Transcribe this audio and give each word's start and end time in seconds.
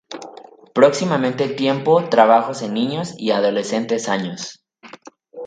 Próximamente 0.73 1.47
tiempo 1.49 2.09
trabajos 2.09 2.63
en 2.63 2.73
Niños 2.73 3.13
y 3.19 3.29
Adolescentes 3.29 4.09
años. 4.09 4.65